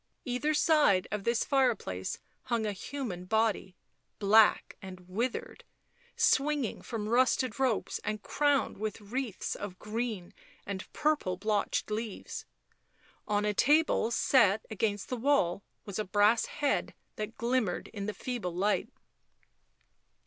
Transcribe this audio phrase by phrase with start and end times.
[0.25, 3.75] Either side of this fireplace hung a human body,
[4.17, 5.63] black and withered,
[6.15, 10.33] swinging from rusted ropes and crowned with wreaths of green
[10.65, 12.47] and purple blotched leaves.
[13.27, 18.13] On a table set against the wall was a brass head that glimmered in the
[18.15, 18.89] feeble light.